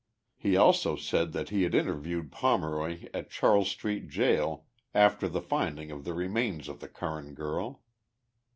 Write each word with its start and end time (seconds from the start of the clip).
He 0.35 0.57
also 0.57 0.95
said 0.95 1.31
that 1.33 1.49
he 1.49 1.61
had 1.61 1.75
interviewed 1.75 2.31
Pomeroy 2.31 3.05
at 3.13 3.29
Charles 3.29 3.69
Street 3.69 4.09
jail 4.09 4.65
after 4.95 5.27
the 5.29 5.43
finding 5.43 5.91
of 5.91 6.05
the 6.05 6.15
remains 6.15 6.67
of 6.67 6.79
the 6.79 6.87
Curran 6.89 7.35
girl. 7.35 7.83